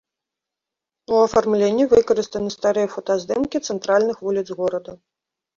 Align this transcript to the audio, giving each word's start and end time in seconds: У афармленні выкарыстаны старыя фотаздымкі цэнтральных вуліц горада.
У 1.13 1.19
афармленні 1.25 1.85
выкарыстаны 1.93 2.49
старыя 2.57 2.91
фотаздымкі 2.95 3.57
цэнтральных 3.67 4.17
вуліц 4.31 4.47
горада. 4.65 4.91